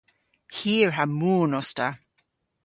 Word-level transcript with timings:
Hir 0.55 0.89
ha 0.95 1.05
moon 1.19 1.51
os 1.59 1.69
ta. 1.77 1.87